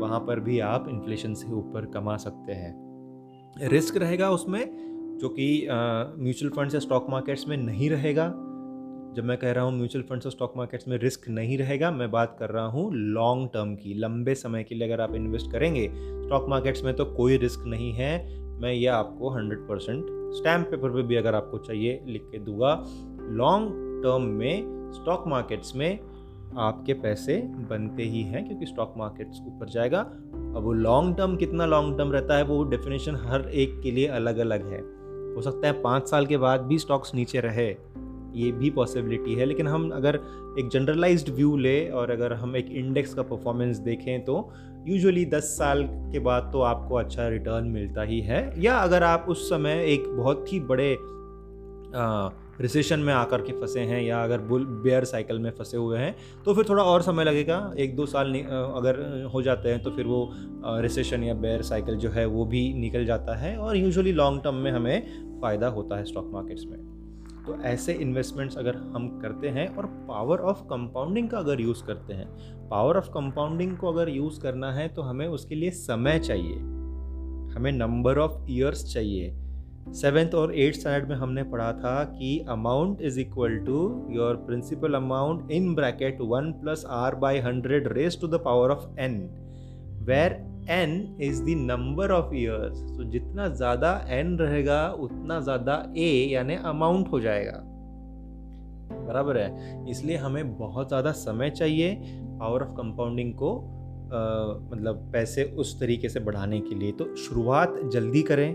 वहाँ 0.00 0.20
पर 0.20 0.40
भी 0.40 0.58
आप 0.60 0.86
इन्फ्लेशन 0.88 1.34
से 1.34 1.52
ऊपर 1.52 1.86
कमा 1.86 2.16
सकते 2.16 2.52
हैं। 2.52 3.68
रिस्क 3.68 3.96
रहेगा 3.96 4.30
उसमें, 4.30 5.16
जो 5.20 5.28
कि 5.28 5.66
म्यूचुअल 5.70 6.52
फंड्स 6.52 6.74
या 6.74 6.80
स्टॉक 6.80 7.06
मार्केट्स 7.10 7.48
में 7.48 7.56
नहीं 7.56 7.90
रहेगा। 7.90 8.32
जब 9.16 9.24
मैं 9.24 9.36
कह 9.38 9.52
रहा 9.52 9.64
हूँ 9.64 9.72
म्यूचुअल 9.72 10.04
फंड्स 10.04 10.26
और 10.26 10.32
स्टॉक 10.32 10.52
मार्केट्स 10.56 10.88
में 10.88 10.96
रिस्क 10.98 11.28
नहीं 11.28 11.56
रहेगा, 11.58 11.90
मैं 11.90 12.10
बात 12.10 12.36
कर 12.38 12.50
रहा 12.50 12.64
हूँ 12.64 12.90
लॉन्ग 12.94 13.48
टर्म 13.48 13.74
की, 13.74 13.94
लंबे 13.94 14.34
समय 14.34 14.64
के 14.64 14.74
लिए 14.74 14.88
अगर 14.88 15.00
आप 15.00 15.14
इन्वेस्ट 15.14 15.50
करेंगे, 15.52 15.88
स्टॉक 16.24 16.48
मार्केट्स 16.48 16.84
में 16.84 16.94
तो 16.96 17.04
कोई 17.04 17.36
रिस्क 17.36 17.64
नहीं 17.66 17.92
है। 17.92 18.12
मैं 18.60 18.72
ये 18.72 18.86
आपको 18.86 19.30
हंड्रेड 19.30 19.58
परसेंट 19.60 20.04
स्टैम्प 20.36 20.66
पेपर 20.66 20.90
पे 20.90 21.02
भी 21.02 21.16
अगर 21.16 21.34
आपको 21.34 21.58
चाहिए 21.58 22.00
लिख 22.06 22.28
के 22.32 22.38
दूँगा, 22.38 22.74
लॉन्ग 23.20 23.72
टर्म 24.04 24.22
में 24.22 24.92
स्टॉक 24.92 25.24
मार्केट्स 25.26 25.76
में 25.76 25.98
आपके 26.58 26.92
पैसे 26.92 27.36
बनते 27.70 28.02
ही 28.02 28.22
हैं 28.22 28.46
क्योंकि 28.46 28.66
स्टॉक 28.66 28.94
मार्केट्स 28.96 29.40
ऊपर 29.46 29.68
जाएगा। 29.68 29.98
अब 29.98 30.62
वो 30.62 30.72
लॉन्ग 30.72 31.16
टर्म 31.16 31.36
कितना 31.36 31.66
लॉन्ग 31.66 31.98
टर्म 31.98 32.12
रहता 32.12 32.36
है 32.36 32.44
वो 32.44 32.62
डेफिनेशन 32.64 33.16
हर 33.16 33.48
एक 33.48 33.80
के 33.82 33.90
लिए 33.90 34.06
अलग 34.06 34.38
अलग 34.38 34.72
है। 34.72 34.80
हो 35.34 35.42
सकता 35.42 35.66
है 35.66 35.82
पाँच 35.82 36.08
साल 36.08 36.26
के 36.26 36.36
बाद 36.36 36.60
भी 36.60 36.78
स्टॉक्स 36.78 37.14
नीचे 37.14 37.40
रहे। 37.40 37.70
ये 38.34 38.50
भी 38.52 38.70
पॉसिबिलिटी 38.70 39.34
है। 39.34 39.44
लेकिन 39.44 39.68
हम 39.68 39.90
अगर 39.90 40.20
एक 40.58 40.68
जनरलाइज्ड 40.68 41.28
व्यू 41.34 41.56
ले 41.56 41.88
और 41.90 42.10
अगर 42.10 42.32
हम 42.32 42.56
एक 42.56 42.70
इंडेक्स 42.72 43.14
का 43.14 43.22
परफॉर्मेंस 43.24 43.78
देखें 43.80 44.24
तो 44.24 44.50
यूजुअली 44.88 45.24
10 45.26 45.56
साल 45.58 45.82
के 46.12 46.18
बाद 46.18 46.50
तो 46.52 46.60
आपको 46.62 46.94
अच्छा 46.96 47.28
रिटर्न 47.28 47.64
मिलता 47.68 48.02
ही 48.02 48.20
है। 48.20 48.42
या 48.62 48.76
अगर 48.78 49.02
आप 49.04 49.26
उस 49.28 49.48
समय 49.50 49.84
एक 49.86 50.08
बहुत 50.08 50.52
ही 50.52 50.60
बड़े 50.62 50.96
रिसेशन 52.60 53.00
में 53.00 53.12
आकर 53.14 53.42
के 53.42 53.52
फंसे 53.52 53.80
हैं 53.80 54.00
या 54.02 54.22
अगर 54.24 54.40
बुल 54.40 54.64
बेयर 54.84 55.04
साइकिल 55.04 55.38
में 55.38 55.50
फंसे 55.50 55.76
हुए 55.76 55.98
हैं 55.98 56.14
तो 56.44 56.54
फिर 56.54 56.64
थोड़ा 56.68 56.82
और 56.82 57.02
समय 57.02 57.24
लगेगा। 57.24 57.72
एक 57.78 57.96
दो 57.96 58.06
साल 58.06 58.34
अगर 58.34 59.00
हो 59.34 59.42
जाते 59.42 59.68
हैं 59.68 59.82
तो 59.82 59.90
फिर 59.90 60.06
वो 60.06 60.28
रिसेशन 60.82 61.24
या 61.24 61.34
बेयर 61.36 61.62
साइकिल 61.62 61.96
जो 61.96 62.10
है 62.10 62.26
वो 62.26 62.44
भी 62.44 62.62
निकल 62.74 63.04
जाता 63.06 63.36
है 63.38 63.56
और 63.56 63.76
यूजुअली 63.76 64.12
लॉन्ग 64.12 64.42
टर्म 64.44 64.54
में 64.54 64.70
हमें 64.72 65.40
फ़ायदा 65.40 65.68
होता 65.68 65.98
है 65.98 66.04
स्टॉक 66.04 66.30
मार्केट्स 66.32 66.64
में। 66.66 66.78
तो 67.50 67.62
ऐसे 67.62 67.92
इन्वेस्टमेंट्स 67.92 68.56
अगर 68.56 68.76
हम 68.76 69.08
करते 69.22 69.48
हैं 69.48 69.66
और 69.76 69.86
पावर 70.08 70.38
ऑफ़ 70.38 70.62
कंपाउंडिंग 70.62 71.28
का 71.28 71.38
अगर 71.38 71.60
यूज़ 71.60 71.82
करते 71.84 72.14
हैं 72.14 72.26
पावर 72.68 72.96
ऑफ़ 72.96 73.08
कंपाउंडिंग 73.08 73.76
को 73.76 73.92
अगर 73.92 74.08
यूज़ 74.08 74.40
करना 74.40 74.72
है 74.72 74.86
तो 74.88 75.02
हमें 75.02 75.26
उसके 75.26 75.54
लिए 75.54 75.70
समय 75.70 76.18
चाहिए। 76.18 76.54
हमें 77.54 77.70
नंबर 77.72 78.18
ऑफ़ 78.18 78.50
ईयर्स 78.50 78.84
चाहिए। 78.94 79.30
सेवेंथ 79.92 80.34
और 80.34 80.54
एट्थ 80.54 80.78
स्टैंडर्ड 80.78 81.08
में 81.08 81.16
हमने 81.16 81.42
पढ़ा 81.42 81.72
था 81.72 82.04
कि 82.04 82.38
amount 82.48 83.02
is 83.02 83.20
equal 83.20 83.56
to 83.58 83.80
your 84.10 84.36
principal 84.36 84.94
amount 84.94 85.50
in 85.50 85.74
bracket 85.74 86.18
one 86.20 86.52
plus 86.52 86.84
r 86.90 87.14
by 87.14 87.38
hundred 87.38 87.88
raise 87.92 88.18
to 88.20 88.28
the 88.28 88.40
power 88.44 88.70
of 88.70 88.86
n 89.00 89.18
where 90.02 90.49
n 90.68 91.16
is 91.20 91.42
the 91.44 91.56
number 91.60 92.10
of 92.10 92.34
years 92.34 92.78
तो 92.96 93.04
जितना 93.04 93.48
ज़्यादा 93.48 93.92
एन 94.08 94.36
रहेगा 94.38 94.86
उतना 95.00 95.40
ज़्यादा 95.40 95.92
ए 95.96 96.08
यानी 96.32 96.54
अमाउंट 96.54 97.12
हो 97.12 97.20
जाएगा। 97.20 97.60
बराबर 99.06 99.38
है? 99.38 99.84
इसलिए 99.90 100.16
हमें 100.16 100.56
बहुत 100.58 100.88
ज़्यादा 100.88 101.12
समय 101.12 101.50
चाहिए 101.50 101.94
पावर 102.40 102.62
ऑफ़ 102.62 102.70
कंपाउंडिंग 102.70 103.34
को 103.34 103.56
आ, 104.10 104.18
मतलब 104.72 105.08
पैसे 105.12 105.44
उस 105.44 105.78
तरीके 105.80 106.08
से 106.08 106.20
बढ़ाने 106.20 106.60
के 106.60 106.74
लिए। 106.74 106.92
तो 106.92 107.14
शुरुआत 107.16 107.80
जल्दी 107.92 108.22
करें। 108.22 108.54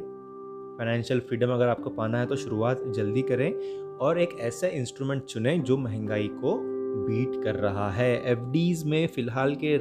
फाइनेंशियल 0.77 1.19
फ्रीडम 1.19 1.49
अगर 1.49 1.67
आपको 1.67 1.89
पाना 1.89 2.19
है 2.19 2.25
तो 2.25 2.35
शुरुआत 2.35 2.81
जल्दी 2.95 3.21
करें। 3.21 3.51
और 3.97 4.19
एक 4.19 4.29
ऐसा 4.39 4.67
इंस्ट्रूमेंट 4.67 5.23
चुनें 5.23 5.63
जो 5.63 5.77
महँगाई 5.77 6.27
को 6.33 6.55
बीट 6.97 7.43
कर 7.43 7.55
रहा 7.55 7.89
है। 7.91 8.11
एफ़ 8.31 8.85
में 8.87 9.07
फ़िलहाल 9.07 9.55
के, 9.55 9.75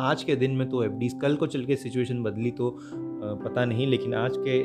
आज 0.00 0.22
के 0.24 0.36
दिन 0.36 0.50
में 0.50 0.68
तो 0.68 0.82
एफ़ 0.84 1.18
कल 1.22 1.36
को 1.36 1.46
चल 1.46 1.64
के 1.64 1.76
सिचुएशन 1.76 2.22
बदली 2.22 2.50
तो 2.50 2.78
पता 3.44 3.64
नहीं, 3.64 3.86
लेकिन 3.86 4.14
आज 4.14 4.36
के 4.36 4.58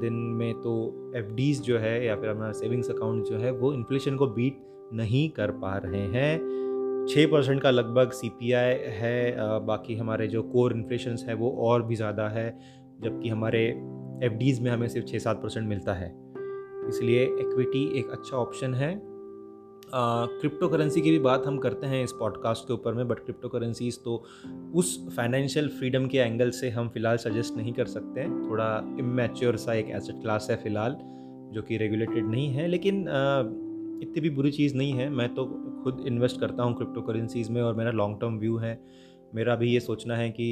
दिन 0.00 0.12
में 0.12 0.52
तो 0.54 1.12
एफ़ 1.16 1.62
जो 1.62 1.78
है 1.78 2.04
या 2.06 2.16
फिर 2.16 2.30
हमारा 2.30 2.52
सेविंग्स 2.52 2.90
अकाउंट 2.90 3.24
जो 3.24 3.38
है, 3.38 3.50
वो 3.52 3.72
इन्फ्लेशन 3.74 4.16
को 4.16 4.26
बीट 4.26 4.58
नहीं 4.94 5.28
कर 5.30 5.50
पा 5.50 5.76
रहे 5.76 6.00
हैं। 6.08 7.06
छः 7.08 7.26
परसेंट 7.26 7.60
का 7.62 7.70
लगभग 7.70 8.10
सीपीआई 8.10 8.74
है 8.94 9.34
बाकी 9.66 9.96
हमारे 9.96 10.26
जो 10.28 10.42
कोर 10.42 10.72
इन्फ्लेशन 10.72 11.16
है 11.28 11.34
वो 11.34 11.50
और 11.60 11.82
भी 11.82 11.96
ज़्यादा 11.96 12.28
है, 12.28 12.48
जबकि 13.02 13.28
हमारे 13.28 13.66
एफ़ 14.24 14.62
में 14.62 14.70
हमें 14.70 14.88
सिर्फ़ 14.88 15.06
छः 15.06 15.18
सात 15.18 15.42
परसेंट 15.42 15.68
मिलता 15.68 15.94
है। 15.94 16.10
इसलिए 16.88 17.24
इक्विटी 17.24 17.84
एक 17.98 18.10
अच्छा 18.10 18.36
ऑप्शन 18.36 18.74
है। 18.74 19.11
क्रिप्टो 19.94 20.68
करेंसी 20.68 21.00
की 21.00 21.10
भी 21.10 21.18
बात 21.18 21.46
हम 21.46 21.58
करते 21.58 21.86
हैं 21.86 22.02
इस 22.04 22.12
पॉडकास्ट 22.12 22.64
के 22.64 22.72
ऊपर 22.72 22.94
में 22.94 23.08
बट 23.08 23.18
क्रिप्टो 23.18 23.48
करेंसीज 23.48 23.98
तो 24.04 24.14
उस 24.74 25.14
फाइनेंशियल 25.16 25.68
फ्रीडम 25.68 26.06
के 26.06 26.18
एंगल 26.18 26.50
से 26.50 26.70
हम 26.70 26.88
फ़िलहाल 26.88 27.16
सजेस्ट 27.16 27.56
नहीं 27.56 27.72
कर 27.72 27.86
सकते। 27.86 28.20
हैं 28.20 28.30
थोड़ा 28.50 28.96
इमेच्योर 28.98 29.56
सा 29.56 29.74
एक 29.74 29.90
एसेट 29.90 30.20
क्लास 30.22 30.46
है 30.50 30.56
फ़िलहाल, 30.56 30.96
जो 31.54 31.62
कि 31.62 31.76
रेगुलेटेड 31.76 32.30
नहीं 32.30 32.48
है, 32.48 32.66
लेकिन 32.68 33.00
इतनी 34.02 34.20
भी 34.20 34.30
बुरी 34.30 34.50
चीज़ 34.50 34.76
नहीं 34.76 34.92
है। 34.92 35.08
मैं 35.10 35.34
तो 35.34 35.44
खुद 35.84 36.04
इन्वेस्ट 36.06 36.40
करता 36.40 36.62
हूँ 36.62 36.76
क्रिप्टो 36.76 37.00
करेंसीज़ 37.00 37.52
में 37.52 37.62
और 37.62 37.74
मेरा 37.74 37.90
लॉन्ग 37.90 38.20
टर्म 38.20 38.38
व्यू 38.38 38.56
है। 38.56 38.78
मेरा 39.34 39.56
भी 39.56 39.72
ये 39.72 39.80
सोचना 39.80 40.16
है 40.16 40.30
कि 40.30 40.48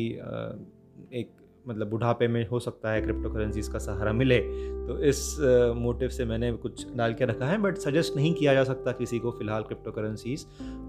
एक 1.13 1.31
मतलब 1.71 1.91
बुढ़ापे 1.91 2.29
में 2.29 2.47
हो 2.49 2.59
सकता 2.61 2.93
है 2.93 3.01
क्रिप्टो 3.03 3.31
करेंसीज 3.31 3.69
का 3.69 3.79
सहारा 3.79 4.13
मिले। 4.13 4.39
तो 4.87 4.99
इस 4.99 5.37
मोटिव 5.77 6.09
से 6.09 6.25
मैंने 6.25 6.53
कुछ 6.53 6.87
डाल 6.97 7.15
के 7.15 7.25
रखा 7.25 7.47
है 7.47 7.59
बट 7.59 7.77
सजेस्ट 7.79 8.17
नहीं 8.17 8.35
किया 8.35 8.55
जा 8.55 8.65
सकता 8.65 8.93
किसी 8.93 9.19
को 9.19 9.31
फ़िलहाल 9.31 9.63
क्रिप्टो 9.63 9.91
करेंसीज 9.91 10.47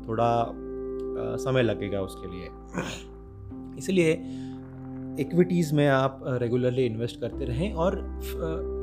थोड़ा 0.07 0.31
आ, 0.31 1.35
समय 1.37 1.63
लगेगा 1.63 2.01
उसके 2.01 2.27
लिए। 2.27 2.49
इसलिए 3.77 4.11
इक्विटीज़ 5.19 5.73
में 5.75 5.87
आप 5.87 6.21
रेगुलरली 6.25 6.85
इन्वेस्ट 6.85 7.19
करते 7.21 7.45
रहें 7.45 7.73
और 7.73 7.97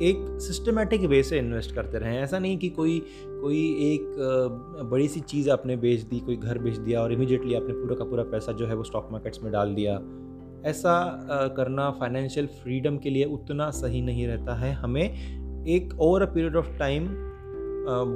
एक 0.02 0.38
सिस्टमेटिक 0.40 1.00
वे 1.00 1.22
से 1.22 1.38
इन्वेस्ट 1.38 1.74
करते 1.74 1.98
रहें। 1.98 2.18
ऐसा 2.18 2.38
नहीं 2.38 2.58
कि 2.58 2.68
कोई 2.68 2.98
कोई 3.24 3.60
एक 3.82 4.86
बड़ी 4.90 5.08
सी 5.08 5.20
चीज़ 5.20 5.50
आपने 5.50 5.76
बेच 5.76 6.00
दी 6.00 6.20
कोई 6.20 6.36
घर 6.36 6.58
बेच 6.58 6.76
दिया 6.76 7.02
और 7.02 7.12
इमीडिएटली 7.12 7.54
आपने 7.54 7.72
पूरा 7.72 7.96
का 7.96 8.04
पूरा 8.04 8.22
पैसा 8.22 8.52
जो 8.52 8.66
है 8.66 8.74
वो 8.74 8.84
स्टॉक 8.84 9.08
मार्केट्स 9.12 9.42
में 9.42 9.52
डाल 9.52 9.74
दिया। 9.74 9.98
ऐसा 10.66 11.26
करना 11.56 11.90
फाइनेंशियल 11.90 12.46
फ्रीडम 12.46 12.98
के 12.98 13.10
लिए 13.10 13.24
उतना 13.24 13.70
सही 13.70 14.00
नहीं 14.02 14.26
रहता 14.26 14.54
है। 14.54 14.72
हमें 14.72 15.04
एक 15.66 15.94
over 16.00 16.22
a 16.22 16.26
period 16.26 16.56
of 16.56 16.70
time 16.78 17.08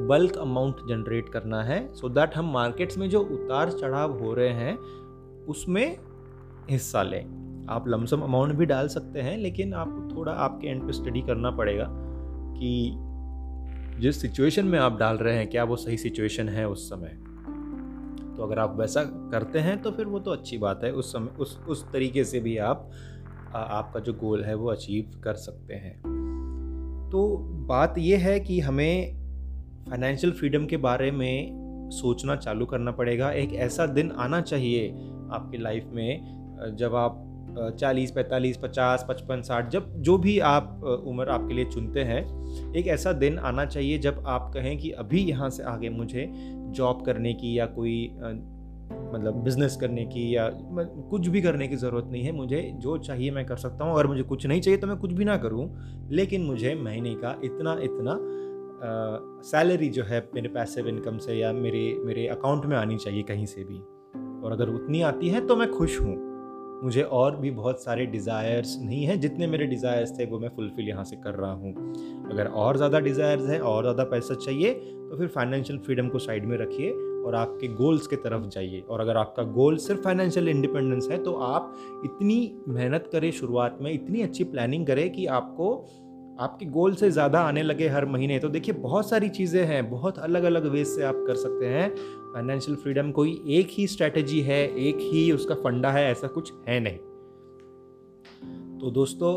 bulk 0.08 0.36
amount 0.36 0.76
generate 0.88 1.28
करना 1.28 1.62
है। 1.62 1.92
सो 1.94 2.08
so 2.08 2.14
दैट 2.14 2.34
हम 2.36 2.52
मार्केट्स 2.52 2.98
में 2.98 3.08
जो 3.10 3.20
उतार 3.20 3.70
चढ़ाव 3.70 4.18
हो 4.18 4.34
रहे 4.34 4.48
हैं, 4.48 4.76
उसमें 5.46 5.96
हिस्सा 6.70 7.02
लें। 7.02 7.66
आप 7.70 7.88
लमसम 7.88 8.20
अमाउंट 8.20 8.52
भी 8.52 8.66
डाल 8.66 8.88
सकते 8.88 9.20
हैं, 9.20 9.36
लेकिन 9.38 9.74
आपको 9.74 10.16
थोड़ा 10.16 10.32
आपके 10.32 10.68
एंड 10.68 10.82
पे 10.82 10.92
स्टडी 10.92 11.22
करना 11.22 11.50
पड़ेगा 11.50 11.86
कि 11.90 12.92
जिस 14.00 14.20
सिचुएशन 14.20 14.64
में 14.64 14.78
आप 14.78 14.98
डाल 14.98 15.16
रहे 15.16 15.36
हैं, 15.36 15.48
क्या 15.50 15.64
वो 15.64 15.76
सही 15.76 15.96
सिचुएशन 15.96 16.48
है 16.48 16.68
उस 16.68 16.88
समय। 16.90 17.18
तो 18.36 18.42
अगर 18.42 18.58
आप 18.58 18.76
वैसा 18.78 19.02
करते 19.32 19.58
हैं 19.58 19.80
तो 19.82 19.90
फिर 19.90 20.06
वो 20.06 20.18
तो 20.18 20.30
अच्छी 20.30 20.58
बात 20.58 20.84
है। 20.84 20.92
उस 20.92 21.12
समय 21.12 21.28
उस 21.38 21.58
उस 21.68 21.84
तरीके 21.92 22.24
से 22.24 22.40
भी 22.40 22.56
आप 22.58 22.90
आ, 23.54 23.58
आपका 23.58 24.00
जो 24.00 24.12
गोल 24.12 24.44
है 24.44 24.54
वो 24.54 24.70
अचीव 24.70 25.20
कर 25.24 25.34
सकते 25.34 25.74
हैं। 25.74 25.96
तो 27.12 27.36
बात 27.68 27.98
यह 27.98 28.18
है 28.18 28.38
कि 28.40 28.60
हमें 28.60 29.16
फाइनेंशियल 29.90 30.32
फ्रीडम 30.32 30.66
के 30.66 30.76
बारे 30.76 31.10
में 31.10 31.88
सोचना 31.92 32.36
चालू 32.36 32.66
करना 32.66 32.90
पड़ेगा। 32.90 33.30
एक 33.30 33.52
ऐसा 33.52 33.86
दिन 33.86 34.10
आना 34.10 34.40
चाहिए 34.40 34.88
आपकी 35.32 35.58
लाइफ 35.58 35.90
में 35.92 36.76
जब 36.78 36.94
आप 36.94 37.28
चालीस 37.80 38.10
पैंतालीस 38.10 38.56
पचास 38.56 39.04
पचपन 39.08 39.42
साठ 39.42 39.68
जब 39.70 39.92
जो 40.02 40.16
भी 40.18 40.38
आप 40.40 40.80
उम्र 41.06 41.28
आपके 41.28 41.54
लिए 41.54 41.64
चुनते 41.64 42.00
हैं 42.00 42.22
एक 42.76 42.86
ऐसा 42.86 43.12
दिन 43.12 43.38
आना 43.38 43.64
चाहिए 43.64 43.98
जब 43.98 44.22
आप 44.26 44.50
कहें 44.54 44.76
कि 44.78 44.90
अभी 44.90 45.20
यहाँ 45.20 45.50
से 45.50 45.62
आगे 45.62 45.88
मुझे 45.90 46.26
जॉब 46.72 47.02
करने 47.06 47.32
की 47.34 47.58
या 47.58 47.66
कोई 47.66 48.10
मतलब 49.14 49.34
बिज़नेस 49.44 49.76
करने 49.76 50.04
की 50.06 50.34
या 50.36 50.48
कुछ 51.10 51.28
भी 51.28 51.42
करने 51.42 51.68
की 51.68 51.76
ज़रूरत 51.76 52.08
नहीं 52.12 52.22
है। 52.22 52.32
मुझे 52.32 52.62
जो 52.76 52.96
चाहिए 52.98 53.30
मैं 53.30 53.44
कर 53.46 53.56
सकता 53.56 53.84
हूँ। 53.84 53.94
अगर 53.94 54.06
मुझे 54.06 54.22
कुछ 54.22 54.46
नहीं 54.46 54.60
चाहिए 54.60 54.80
तो 54.80 54.86
मैं 54.86 54.96
कुछ 54.96 55.12
भी 55.12 55.24
ना 55.24 55.36
करूँ। 55.36 55.68
लेकिन 56.10 56.42
मुझे 56.42 56.74
महीने 56.74 57.14
का 57.14 57.36
इतना 57.44 57.76
इतना 57.82 58.18
सैलरी 59.42 59.88
जो 59.88 60.02
है 60.02 60.20
मेरे 60.34 60.48
पैसिव 60.48 60.88
इनकम 60.88 61.18
से 61.18 61.34
या 61.34 61.52
मेरे 61.52 61.84
मेरे 61.98 62.26
अकाउंट 62.28 62.64
में 62.66 62.76
आनी 62.76 62.96
चाहिए 62.96 63.22
कहीं 63.22 63.46
से 63.46 63.64
भी। 63.64 63.78
और 64.44 64.52
अगर 64.52 64.68
उतनी 64.68 65.02
आती 65.02 65.28
है 65.28 65.46
तो 65.46 65.56
मैं 65.56 65.70
खुश 65.70 66.00
हूँ। 66.00 66.31
मुझे 66.82 67.02
और 67.02 67.36
भी 67.36 67.50
बहुत 67.52 67.82
सारे 67.82 68.06
डिज़ायर्स 68.06 68.76
नहीं 68.80 69.04
हैं, 69.04 69.18
जितने 69.20 69.46
मेरे 69.46 69.66
डिज़ायर्स 69.66 70.18
थे, 70.18 70.24
वो 70.26 70.38
मैं 70.38 70.48
फुलफ़िल 70.56 70.88
यहाँ 70.88 71.04
से 71.04 71.16
कर 71.16 71.34
रहा 71.34 71.52
हूँ। 71.52 71.72
अगर 72.32 72.46
और 72.46 72.76
ज़्यादा 72.76 73.00
डिज़ायर्स 73.00 73.46
हैं, 73.46 73.60
और 73.60 73.82
ज़्यादा 73.82 74.04
पैसा 74.04 74.34
चाहिए 74.36 74.72
तो 74.72 75.16
फिर 75.18 75.28
फाइनेंशियल 75.28 75.78
फ्रीडम 75.78 76.08
को 76.08 76.18
साइड 76.18 76.44
में 76.44 76.56
रखिए 76.58 76.90
और 77.22 77.34
आपके 77.34 77.68
गोल्स 77.70 78.06
के 78.06 78.16
तरफ़ 78.18 78.46
जाइए। 78.48 78.80
और 78.80 79.00
अगर 79.00 79.16
आपका 79.16 79.42
गोल 79.52 79.76
सिर्फ़ 79.78 80.00
फाइनेंशियल 80.02 80.48
इंडिपेंडेंस 80.48 81.08
है 81.10 81.22
तो 81.22 81.32
आप 81.34 81.74
इतनी 82.04 82.54
मेहनत 82.68 83.08
करें 83.12 83.30
शुरुआत 83.32 83.78
में, 83.82 83.92
इतनी 83.92 84.22
अच्छी 84.22 84.44
प्लानिंग 84.44 84.86
करें 84.86 85.10
कि 85.12 85.26
आपको, 85.28 85.74
आपके 86.40 86.66
गोल 86.66 86.94
से 86.94 87.10
ज़्यादा 87.10 87.40
आने 87.40 87.62
लगे 87.62 87.88
हर 87.88 88.04
महीने। 88.06 88.38
तो 88.38 88.48
देखिए, 88.48 88.74
बहुत 88.74 89.08
सारी 89.08 89.28
चीज़ें 89.28 89.64
हैं, 89.64 89.88
बहुत 89.90 90.18
अलग 90.18 90.44
अलग 90.44 90.66
वेज 90.66 90.86
से 90.86 91.02
आप 91.04 91.24
कर 91.26 91.34
सकते 91.36 91.66
हैं। 91.66 91.90
फाइनेंशियल 92.34 92.76
फ्रीडम 92.76 93.10
कोई 93.10 93.42
एक 93.48 93.68
ही 93.70 93.86
स्ट्रैटेजी 93.86 94.40
है, 94.40 94.62
एक 94.78 94.98
ही 95.02 95.32
उसका 95.32 95.54
फंडा 95.54 95.90
है, 95.90 96.10
ऐसा 96.10 96.26
कुछ 96.26 96.52
है 96.68 96.80
नहीं। 96.80 96.98
तो 98.78 98.90
दोस्तों, 98.90 99.32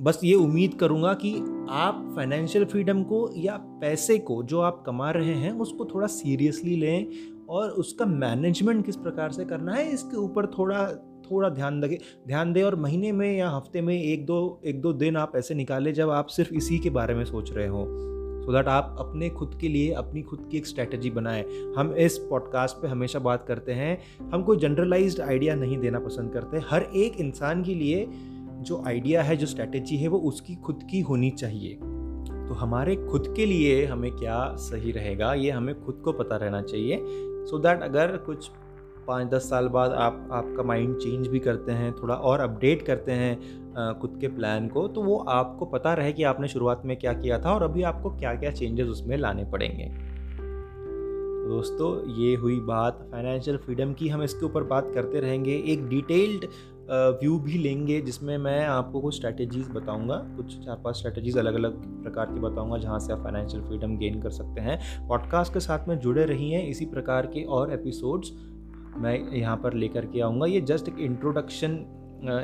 बस 0.00 0.20
ये 0.24 0.34
उम्मीद 0.34 0.74
करूँगा 0.74 1.12
कि 1.14 1.34
आप 1.70 2.12
फाइनेंशियल 2.16 2.64
फ्रीडम 2.64 3.02
को 3.02 3.28
या 3.36 3.56
पैसे 3.80 4.18
को 4.18 4.42
जो 4.42 4.60
आप 4.60 4.82
कमा 4.86 5.10
रहे 5.10 5.34
हैं, 5.34 5.52
उसको 5.52 5.84
थोड़ा 5.84 6.06
सीरियसली 6.06 6.76
लें 6.76 7.46
और 7.48 7.70
उसका 7.70 8.06
मैनेजमेंट 8.06 8.84
किस 8.86 8.96
प्रकार 8.96 9.32
से 9.32 9.44
करना 9.44 9.74
है, 9.74 9.88
इसके 9.92 10.16
ऊपर 10.16 10.46
थोड़ा 10.46 10.86
थोड़ा 11.30 11.48
ध्यान 11.48 11.80
दे, 11.80 11.98
ध्यान 12.26 12.52
दें 12.52 12.62
और 12.62 12.76
महीने 12.76 13.12
में 13.12 13.36
या 13.36 13.50
हफ़्ते 13.50 13.80
में 13.80 13.94
एक 13.94 14.24
दो 14.26 14.60
एक 14.64 14.80
दो 14.80 14.92
दिन 14.92 15.16
आप 15.16 15.32
ऐसे 15.36 15.54
निकालें 15.54 15.92
जब 15.94 16.10
आप 16.10 16.26
सिर्फ़ 16.26 16.54
इसी 16.54 16.78
के 16.78 16.90
बारे 16.90 17.14
में 17.14 17.24
सोच 17.24 17.52
रहे 17.52 17.66
हो। 17.66 18.11
सो 18.42 18.46
so 18.46 18.54
दैट 18.54 18.66
आप 18.66 18.96
अपने 18.98 19.30
खुद 19.30 19.58
के 19.60 19.68
लिए, 19.68 19.92
अपनी 19.92 20.22
खुद 20.22 20.48
की 20.50 20.56
एक 20.56 20.66
स्ट्रैटेजी 20.66 21.10
बनाएँ। 21.10 21.44
हम 21.76 21.94
इस 21.94 22.18
पॉडकास्ट 22.18 22.76
पे 22.76 22.88
हमेशा 22.88 23.18
बात 23.18 23.44
करते 23.48 23.72
हैं, 23.72 23.98
हम 24.32 24.42
कोई 24.42 24.56
जनरलाइज्ड 24.56 25.20
आइडिया 25.20 25.54
नहीं 25.54 25.78
देना 25.78 25.98
पसंद 25.98 26.32
करते। 26.32 26.60
हर 26.70 26.82
एक 26.82 27.16
इंसान 27.16 27.64
के 27.64 27.74
लिए 27.74 28.06
जो 28.62 28.82
आइडिया 28.86 29.22
है, 29.22 29.36
जो 29.36 29.46
स्ट्रैटेजी 29.46 29.96
है, 29.96 30.08
वो 30.08 30.18
उसकी 30.18 30.54
खुद 30.54 30.80
की 30.90 31.00
होनी 31.00 31.30
चाहिए। 31.30 31.74
तो 32.48 32.54
हमारे 32.54 32.96
खुद 32.96 33.32
के 33.36 33.46
लिए 33.46 33.84
हमें 33.86 34.12
क्या 34.12 34.54
सही 34.56 34.92
रहेगा, 34.92 35.34
ये 35.34 35.50
हमें 35.50 35.84
खुद 35.84 36.00
को 36.04 36.12
पता 36.12 36.36
रहना 36.36 36.62
चाहिए। 36.62 36.98
सो 37.02 37.56
so 37.56 37.62
दैट 37.62 37.82
अगर 37.82 38.16
कुछ 38.16 38.50
पाँच 39.06 39.28
दस 39.28 39.48
साल 39.50 39.68
बाद 39.68 39.92
आप, 39.92 40.28
आपका 40.32 40.62
माइंड 40.62 40.96
चेंज 40.96 41.28
भी 41.28 41.38
करते 41.38 41.72
हैं, 41.72 41.92
थोड़ा 41.92 42.14
और 42.14 42.40
अपडेट 42.40 42.82
करते 42.82 43.12
हैं 43.12 43.98
खुद 44.00 44.16
के 44.20 44.28
प्लान 44.28 44.68
को 44.68 44.86
तो 44.88 45.02
वो 45.02 45.16
आपको 45.30 45.66
पता 45.66 45.94
रहे 45.94 46.12
कि 46.12 46.22
आपने 46.24 46.48
शुरुआत 46.48 46.82
में 46.84 46.96
क्या 46.96 47.12
किया 47.12 47.38
था 47.38 47.54
और 47.54 47.62
अभी 47.62 47.82
आपको 47.82 48.10
क्या 48.10 48.34
क्या 48.34 48.50
चेंजेस 48.50 48.88
उसमें 48.88 49.16
लाने 49.16 49.44
पड़ेंगे। 49.44 49.90
दोस्तों, 51.44 51.88
ये 52.14 52.34
हुई 52.36 52.58
बात। 52.60 52.98
फाइनेंशियल 53.12 53.56
फ्रीडम 53.56 53.92
की 53.92 54.08
हम 54.08 54.22
इसके 54.22 54.46
ऊपर 54.46 54.62
बात 54.64 54.90
करते 54.94 55.20
रहेंगे। 55.20 55.56
एक 55.66 55.88
डिटेल्ड 55.88 56.44
व्यू 56.90 57.38
भी 57.38 57.58
लेंगे, 57.58 58.00
जिसमें 58.00 58.36
मैं 58.38 58.64
आपको 58.66 59.00
कुछ 59.00 59.16
स्ट्रैटेजीज़ 59.16 59.70
बताऊँगा। 59.70 60.16
कुछ 60.36 60.56
चार 60.58 60.80
पाँच 60.84 60.96
स्ट्रैटेजीज़ 60.96 61.38
अलग 61.38 61.54
अलग 61.54 61.76
प्रकार 62.02 62.26
की 62.26 62.40
बताऊँगा, 62.40 62.78
जहाँ 62.78 62.98
से 62.98 63.12
आप 63.12 63.22
फाइनेंशियल 63.22 63.62
फ्रीडम 63.62 63.96
गेन 63.98 64.20
कर 64.22 64.30
सकते 64.30 64.60
हैं। 64.60 65.08
पॉडकास्ट 65.08 65.54
के 65.54 65.60
साथ 65.60 65.88
में 65.88 65.98
जुड़े 65.98 66.24
रहिए। 66.24 66.60
इसी 66.60 66.86
प्रकार 66.86 67.26
के 67.26 67.44
और 67.44 67.72
एपिसोड्स 67.72 68.32
मैं 68.96 69.18
यहाँ 69.30 69.56
पर 69.56 69.74
लेकर 69.74 70.06
के 70.06 70.20
आऊँगा। 70.20 70.46
ये 70.46 70.60
जस्ट 70.62 70.88
एक 70.88 70.98
इंट्रोडक्शन 71.00 71.84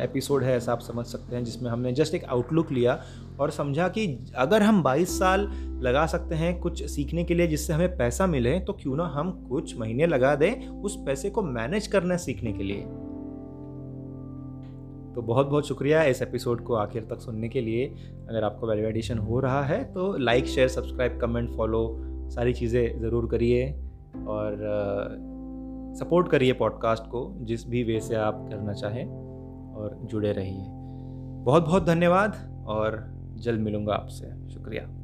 एपिसोड 0.02 0.43
है 0.43 0.57
ऐसा 0.57 0.73
आप 0.73 0.81
समझ 0.81 1.05
सकते 1.07 1.37
हैं, 1.37 1.43
जिसमें 1.45 1.71
हमने 1.71 1.93
जस्ट 1.93 2.14
एक 2.14 2.25
आउटलुक 2.26 2.71
लिया 2.73 2.99
और 3.40 3.50
समझा 3.50 3.88
कि 3.88 4.07
अगर 4.37 4.62
हम 4.62 4.83
22 4.83 5.19
साल 5.19 5.47
लगा 5.83 6.05
सकते 6.07 6.35
हैं 6.35 6.59
कुछ 6.61 6.83
सीखने 6.90 7.25
के 7.25 7.35
लिए 7.35 7.47
जिससे 7.47 7.73
हमें 7.73 7.97
पैसा 7.97 8.26
मिले 8.26 8.59
तो 8.61 8.73
क्यों 8.73 8.97
ना 8.97 9.05
हम 9.09 9.31
कुछ 9.49 9.78
महीने 9.78 10.07
लगा 10.07 10.35
दें 10.35 10.69
उस 10.69 10.97
पैसे 11.07 11.31
को 11.31 11.43
मैनेज 11.43 11.87
करना 11.87 12.17
सीखने 12.17 12.52
के 12.52 12.62
लिए। 12.62 12.81
तो 15.14 15.23
बहुत 15.23 15.47
बहुत 15.47 15.69
शुक्रिया 15.69 16.02
इस 16.05 16.23
एपिसोड 16.23 16.64
को 16.64 16.75
आखिर 16.76 17.07
तक 17.11 17.21
सुनने 17.21 17.49
के 17.49 17.61
लिए। 17.61 17.87
अगर 18.28 18.45
आपको 18.45 18.69
वैल्यूएडिशन 18.69 19.19
हो 19.19 19.40
रहा 19.40 19.62
है 19.64 19.83
तो 19.95 20.12
like 20.19 20.47
share 20.47 20.69
subscribe 20.69 21.19
comment 21.21 21.57
follow 21.57 21.87
सारी 22.31 22.52
चीज़ें 22.55 23.00
ज़रूर 23.00 23.26
करिए। 23.26 23.71
और 24.28 24.59
सपोर्ट 25.95 26.28
करिए 26.28 26.52
पॉडकास्ट 26.52 27.02
को 27.02 27.38
जिस 27.40 27.68
भी 27.68 27.83
वे 27.85 28.00
से 28.00 28.14
आप 28.14 28.47
करना 28.50 28.73
चाहें 28.73 29.07
और 29.75 29.99
जुड़े 30.04 30.33
रहिए। 30.33 30.66
बहुत 31.45 31.64
बहुत 31.64 31.85
धन्यवाद 31.85 32.64
और 32.68 33.14
जल्द 33.37 33.61
मिलूँगा 33.61 33.95
आपसे। 33.95 34.49
शुक्रिया। 34.49 34.98